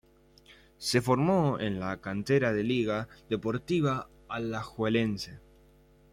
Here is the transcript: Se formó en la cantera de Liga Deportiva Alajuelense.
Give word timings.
Se 0.79 0.99
formó 0.99 1.59
en 1.59 1.79
la 1.79 2.01
cantera 2.01 2.53
de 2.53 2.63
Liga 2.63 3.07
Deportiva 3.29 4.09
Alajuelense. 4.29 5.37